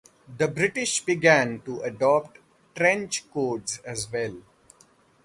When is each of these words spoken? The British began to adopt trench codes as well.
The 0.35 0.47
British 0.47 1.01
began 1.05 1.59
to 1.61 1.81
adopt 1.81 2.39
trench 2.73 3.29
codes 3.31 3.79
as 3.85 4.11
well. 4.11 4.35